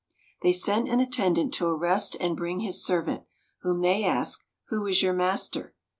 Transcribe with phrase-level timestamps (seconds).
[0.41, 3.23] They sent an attendant to arrest and bring his servant,
[3.59, 5.75] whom they asked, "Who is your master?"